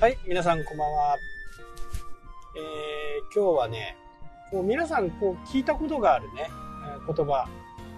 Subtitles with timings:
[0.00, 1.18] はい、皆さんこんばんは。
[2.56, 3.98] えー、今日はね、
[4.50, 6.48] こう皆さんこう聞いたことがあるね、
[7.06, 7.46] 言葉、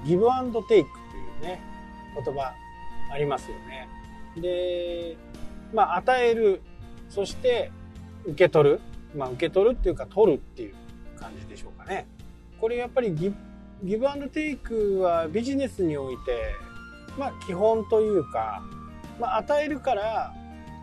[0.05, 1.63] ギブアンドテイクというね、
[2.17, 2.55] 言葉
[3.13, 3.89] ありますよね。
[4.37, 5.17] で、
[5.73, 6.61] まあ与える、
[7.09, 7.71] そして
[8.25, 8.81] 受け取る。
[9.17, 10.75] まあ受け取るっていうか取るっていう
[11.17, 12.09] 感じでしょうかね。
[12.61, 13.37] これやっぱりギブ
[13.85, 16.57] ギブアンドテイクはビジネスにおいて、
[17.17, 18.61] まあ基本というか、
[19.21, 20.35] まあ与えるから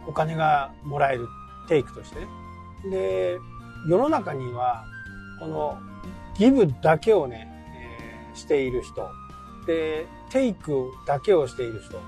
[0.10, 1.28] お金がもらえる
[1.68, 2.28] テイクとして
[2.90, 3.38] で
[3.88, 4.84] 世の中には
[5.40, 5.78] この
[6.36, 9.10] ギブだけをね、えーしている人。
[9.66, 12.00] でテイクだけをしている人、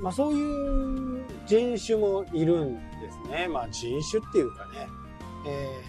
[0.00, 4.88] まあ、そういう人種もいるんですね、まあ、人種っていうかね、
[5.46, 5.82] え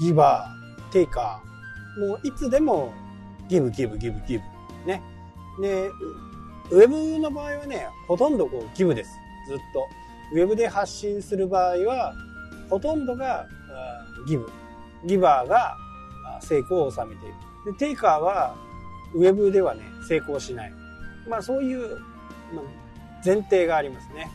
[0.00, 2.08] ーギバーテイカー。
[2.08, 2.92] もういつでも
[3.48, 4.44] ギブギブギブギブ。
[4.88, 5.00] ね。
[5.60, 5.88] で
[6.70, 9.10] ウェブの場合はねほとんどこうギブです。
[9.46, 10.03] ずっと。
[10.32, 12.14] ウェブで発信する場合は、
[12.70, 13.46] ほとんどがあ
[14.26, 14.50] ギブ。
[15.06, 15.76] ギバーが
[16.36, 17.34] あ成功を収めている。
[17.72, 18.54] で、テイカーは、
[19.14, 20.72] ウェブではね、成功しない。
[21.28, 21.96] まあそういう、
[22.54, 22.64] まあ、
[23.24, 24.30] 前提がありますね。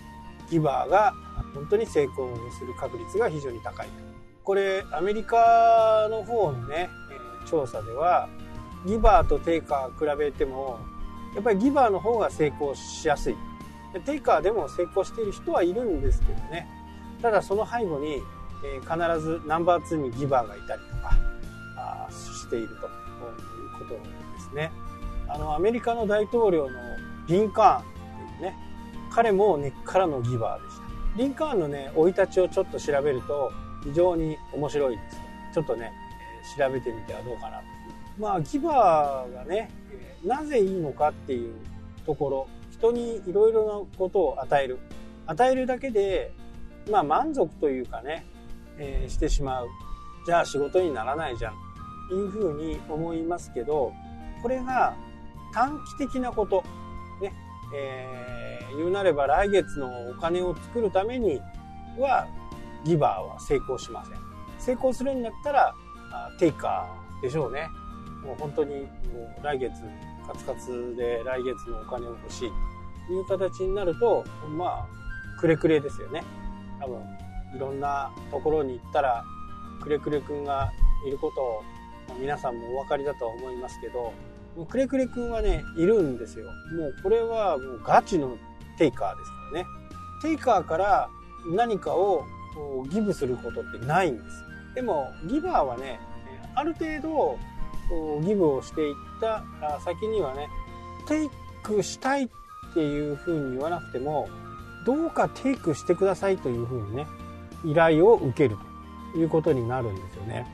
[0.49, 1.13] ギバーが
[1.53, 3.87] 本当に成功する確率が非常に高い。
[4.43, 8.29] これ、アメリカの方のね、えー調査では、
[8.85, 10.79] ギバーとテイカー比べても、
[11.33, 13.35] やっぱりギバーの方が成功しやすい。
[13.93, 16.67] でテイカーでも成功している人はいるんですけどね。
[17.21, 18.21] ただその背後に、
[18.63, 21.11] えー必ずナンバー2にギバーがいたりとか
[21.77, 22.73] あしていると。
[22.73, 23.99] いうことで
[24.39, 24.71] すね。
[25.27, 26.79] あのアメリカの大統領の
[27.27, 27.83] リンカーンっ
[28.39, 28.55] ていうね
[29.11, 30.83] 彼も根っからのギバーでした。
[31.17, 33.51] リンカーンのね生い立ちをちょっと調べると
[33.83, 35.17] 非常に面白いです
[35.53, 35.91] ちょっとね、
[36.55, 37.61] えー調べてみてはどうかな
[38.17, 41.53] まあギバーがねえーなぜいいのかっていう
[42.05, 42.47] ところ
[42.79, 44.79] 人にいろいろなことを与える。
[45.27, 46.31] 与えるだけで
[46.89, 48.25] まあ満足というかね、
[48.77, 49.67] えーしてしまう。
[50.25, 51.53] じゃあ仕事にならないじゃん。
[52.11, 53.93] いうふうに思いますけど
[54.41, 54.95] これが
[55.53, 56.63] 短期的なこと。
[57.21, 57.33] ね、
[57.75, 61.41] えー言うなれば来月のお金を作るために
[61.97, 62.27] は
[62.85, 64.17] ギバーは成功しません。
[64.59, 65.73] 成功するんだったら
[66.39, 67.67] テイカーでしょうね。
[68.23, 68.87] もう本当にも
[69.41, 69.81] う来月
[70.31, 72.51] カツカツで来月のお金を欲しい
[73.07, 74.23] という形になると
[74.55, 76.23] まあくれくれですよね。
[76.79, 77.01] 多分
[77.55, 79.23] いろんなところに行ったら
[79.81, 80.71] くれくれくんが
[81.07, 81.63] いることを
[82.19, 84.13] 皆さんもお分かりだとは思いますけど
[84.55, 86.45] もうくれくれくんはねいるんですよ。
[86.45, 88.37] もうこれはもうガチの
[88.77, 89.65] テイカーですからね。
[90.21, 91.09] テイカーから
[91.55, 92.25] 何かを
[92.89, 94.25] ギブすることってないんです。
[94.75, 95.99] でもギバーはね
[96.53, 97.39] ある程度
[98.23, 99.43] ギブをしていった
[99.81, 100.49] 先にはね
[101.07, 101.29] テイ
[101.63, 102.29] クしたいっ
[102.73, 104.29] ていうふうに言わなくても
[104.85, 107.07] どうかテイクしてくださいというふうにね
[107.65, 108.57] 依頼を受ける
[109.13, 110.45] ということになるんですよね。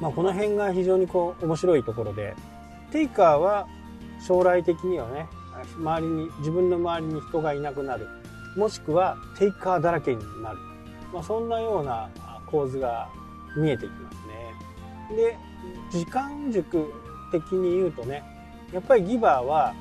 [0.00, 2.34] まあ、この辺が非常にこう面白いところで
[2.92, 3.66] テイカーは
[4.24, 5.26] 将来的にはね
[5.76, 8.08] 周りに自分の周りに人がいなくなる
[8.56, 10.58] もしくはテイカーだらけになる、
[11.12, 12.08] まあ、そんなような
[12.46, 13.08] 構図が
[13.56, 14.18] 見えてきます。
[15.16, 15.36] で
[15.90, 16.92] 時間軸
[17.32, 18.22] 的に言うとね
[18.72, 19.74] やっぱりギバーは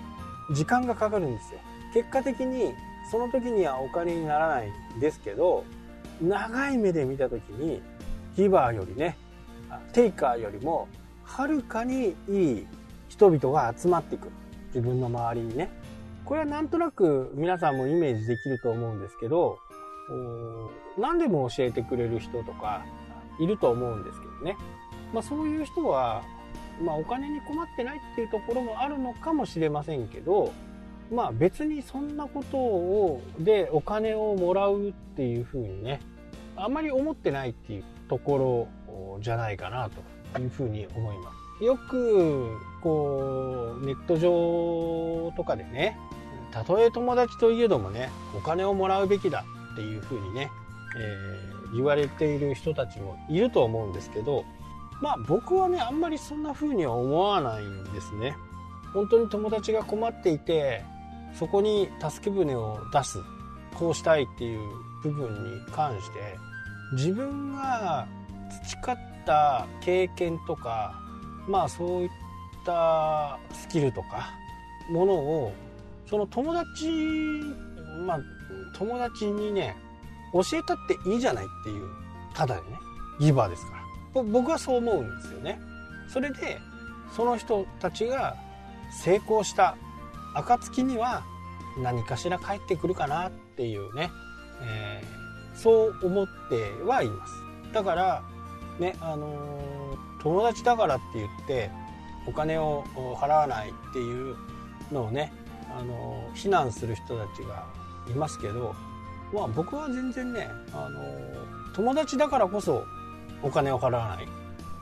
[0.54, 1.60] 時間がかかるんですよ。
[1.94, 2.74] 結果的に
[3.12, 5.64] その時にはお金にならないんですけど
[6.22, 7.82] 長い目で見た時に
[8.36, 9.18] ギバーよりね
[9.94, 10.88] テイカーよりも
[11.24, 12.68] はるかにいい
[13.09, 14.32] 人々が集まってくる。
[14.68, 15.70] 自分の周りにね。
[16.26, 19.59] これはなんとなく皆さんもイメージできると思うんですけど
[20.98, 22.84] 何でも教えてくれる人とか
[23.40, 24.58] いると思うんですけどね。
[25.13, 26.23] まあ、そういう人は、
[26.81, 30.53] まあ、お金に困ってないっていうところもあるのかもしれませんけど、
[31.12, 36.00] まあ、別にそんなことをでお金をもらうっていうふうにね
[36.56, 38.69] あんまり思ってないっていうとこ
[39.17, 39.90] ろじゃないかな
[40.34, 41.63] というふうに思います。
[41.63, 42.52] よく
[42.82, 45.97] こうネット上とかでね
[46.52, 49.43] たとえ友達といえどもねお金をもらうべきだ
[49.73, 50.52] っていうふうにね、
[50.96, 54.46] えー言われている人たちもいると思うんですけど
[55.02, 58.35] まあ僕はねあんまりそんな風には思わないんですね。
[58.94, 60.84] 本当に友達が困っていて
[61.34, 63.20] そこに助け舟を出す
[63.76, 64.59] こうしたいっていう
[65.03, 66.38] 部分に関して
[66.94, 68.08] 自分が
[68.66, 70.99] 培った経験とか
[71.47, 72.09] まあそういっ
[72.66, 74.34] たスキルとか
[74.90, 75.53] ものを
[76.09, 76.90] その友達
[78.05, 78.20] まあ
[78.76, 79.76] 友達にね
[80.34, 81.88] 教えたっていいじゃないっていう
[82.34, 82.67] ただでね
[83.20, 83.86] ギバーですから。
[84.23, 85.59] 僕はそう思うんですよね。
[86.08, 86.59] それで
[87.16, 88.35] その人たちが
[89.03, 89.75] 成功した
[90.34, 91.23] 暁には
[91.81, 94.11] 何かしら帰ってくるかなっていうね、
[94.61, 95.17] えー
[95.58, 97.34] そう思ってはいます。
[97.73, 98.23] だから
[98.79, 101.72] ねあのー、友達だからって言って
[102.28, 102.84] お金を
[103.20, 104.35] 払わないっていう
[104.91, 105.34] のをね、
[105.75, 107.66] あのー、非難する人たちが
[108.08, 108.75] いますけど
[109.34, 111.02] まあ僕は全然ね、あの、
[111.73, 112.85] 友達だからこそ
[113.43, 114.28] お金を払わない。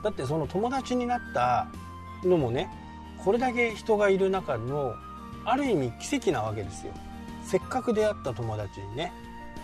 [0.02, 1.68] だってその友達になった
[2.24, 2.70] のもね
[3.24, 4.94] これだけ人がいる中の
[5.44, 6.92] ある意味奇跡なわけですよ。
[7.42, 9.12] せっかく出会った友達にね、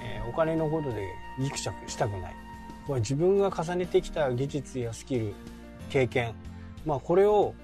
[0.02, 1.08] えー、お金のことで
[1.40, 2.34] ギクシャクしたくない。
[2.86, 5.34] これ自分が重ねてきた技術やスキル
[5.90, 6.34] 経験
[6.84, 7.54] まあこれを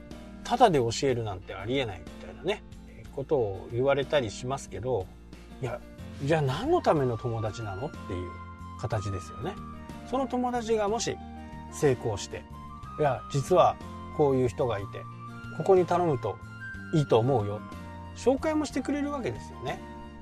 [0.45, 2.63] タダで教えるなんてありえないみたいなね
[3.13, 5.07] ことを言われたりしますけど
[5.61, 5.81] いや
[6.23, 8.31] じゃあ何のための友達なのっていう
[8.81, 9.55] 形ですよね。
[10.11, 11.17] その友達がもし
[11.73, 12.43] 成功して
[12.99, 13.77] いや実は
[14.17, 15.03] こういう人がいて
[15.57, 16.37] ここに頼むと
[16.95, 17.61] いいと思うよ。
[18.17, 19.81] 紹介もしてくれるわけですよね。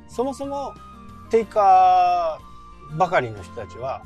[0.09, 0.75] そもそも
[1.31, 4.03] テイカーばかりの人たちは、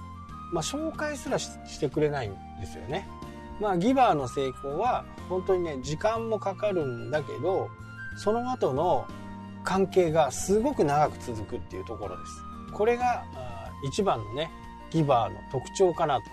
[0.53, 3.09] まあ、紹介すらしてくれないんですよね。
[3.61, 7.69] まあギバーの成功は本当にね時間もかかるんだけど
[8.17, 9.07] その後の
[9.65, 12.43] 関係がすごく長く続くっていうところです。
[12.73, 13.25] これが
[13.85, 14.51] 一番のね
[14.91, 16.25] ギバーの特徴かなと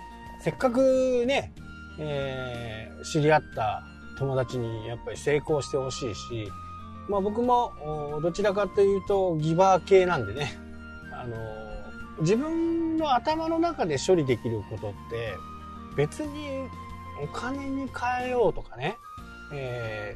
[0.42, 1.54] せっかくね
[2.00, 3.83] えー、知り合った
[4.19, 6.48] 友達にやっぱり成功してほしいし、
[7.09, 10.57] まあ僕もどちらかというとギバー系なんでね、
[11.12, 11.36] あの
[12.21, 15.36] 自分の頭の中で処理できることって
[15.95, 16.68] 別に
[17.24, 18.98] お金に変えようとかね、
[19.53, 20.15] え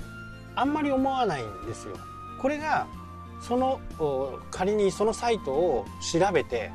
[0.55, 1.95] ー、あんまり思わないんですよ。
[2.41, 2.87] これが
[3.41, 3.79] その
[4.51, 6.71] 仮にそのサイトを調べて、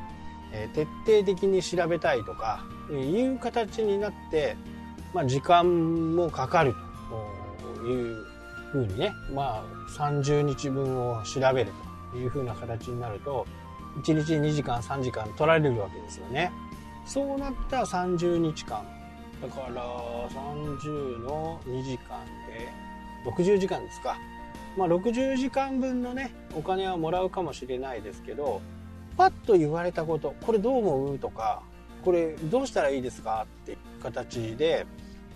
[0.56, 4.56] え、徹底的に調べたいとかいう形になって
[5.17, 6.75] まあ、時間もかかる
[7.82, 8.26] という
[8.70, 11.73] ふうにね、まあ、30日分を調べる
[12.12, 13.47] というふうな形になると、
[14.03, 16.53] 1日2時間3時間取られるわけですよね。
[17.06, 18.85] そうなったら30日間。
[19.41, 19.82] だから
[20.29, 22.69] 30の2時間で
[23.31, 24.19] 60時間ですか。
[24.76, 28.61] まあ60時間分のね、お金はもらうかもしれないですけど、
[29.17, 31.19] パッと言われたこと、これどう思う？
[31.19, 31.63] とか、
[32.05, 33.47] これどうしたらいいですか？
[33.63, 34.87] っていう形で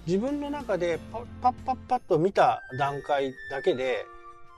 [0.07, 4.05] 自分の中でパッパッパッパッと見た段階だけで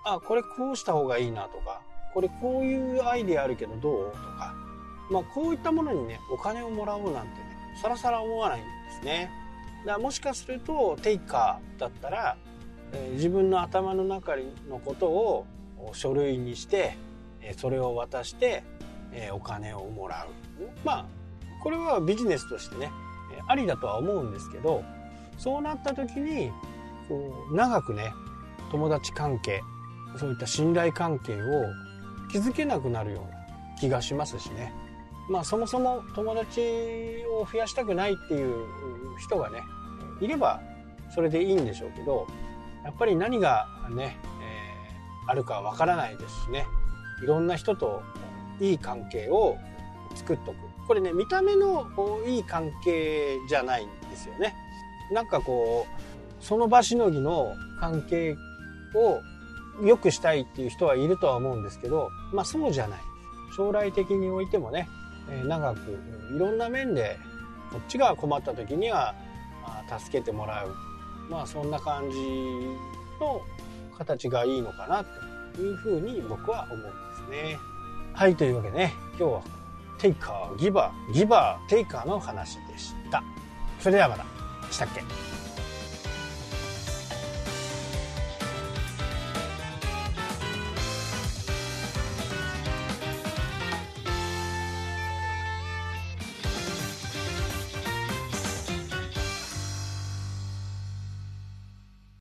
[0.05, 1.81] あこれこうした方がいいなとか
[2.13, 4.11] これこういうアイデアあるけどどう？
[4.11, 4.55] とか
[5.11, 8.69] まあこういったものにねお金をもらおうなんてねさらさら思わないんで
[9.01, 9.31] すね。
[9.87, 12.37] だもしかするとテイカーだったら、
[12.93, 14.37] えー、自分の頭の中
[14.69, 15.47] のことを
[15.93, 16.97] 書類にして
[17.57, 18.63] それを渡して、
[19.12, 20.29] え、お金をもらう。
[20.85, 21.06] まあ
[21.62, 22.91] これはビジネスとしてね
[23.47, 24.82] ありだとは思うんですけど
[25.38, 26.50] そうなった時に
[27.09, 28.12] こう長くね
[28.70, 29.62] 友達関係
[30.17, 31.64] そういった信頼関係を
[32.31, 34.73] 築けなくなるような気がしますしね。
[35.31, 36.61] まあそもそも友達
[37.41, 38.67] を増やしたくないっていう
[39.19, 39.62] 人がね
[40.20, 40.61] いれば
[41.15, 42.26] それでいいんでしょうけど
[42.85, 46.67] やっぱり何がね、えー、あるかわからないですしね。
[47.23, 48.03] いろんな人と
[48.62, 49.59] いい関係を
[50.14, 50.56] 作っとく。
[50.87, 51.87] これね見た目の
[52.26, 54.55] いい関係じゃないんですよね。
[55.12, 58.37] なんかこうその場しのぎの関係
[58.94, 59.20] を
[59.84, 63.01] 良くしたいっていう人はいるとは思うんですけどまあそうじゃない。
[63.56, 64.89] 将来的においてもね
[65.44, 65.98] 長く
[66.34, 67.19] いろんな面で
[67.70, 69.15] こっちが困った時には
[69.98, 70.75] 助けてもらう。
[71.31, 72.19] まあそんな感じ
[73.20, 73.41] の
[73.96, 75.05] 形がいいのかな
[75.55, 76.91] というふうに僕は思うんで
[77.25, 77.58] すね。
[78.15, 79.43] はいというわけでね今日は
[79.99, 83.23] テイカーギバーギバーテイカーの話でした。
[83.81, 84.25] それではまた。
[84.71, 85.31] したっけ？